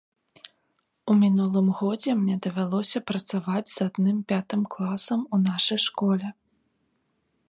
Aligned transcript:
У 1.13 1.15
мінулым 1.23 1.67
годзе 1.81 2.11
мне 2.21 2.37
давялося 2.45 2.99
працаваць 3.11 3.71
з 3.73 3.79
адным 3.89 4.17
пятым 4.33 4.61
класам 4.77 5.19
у 5.37 5.41
нашай 5.47 5.79
школе. 5.87 6.27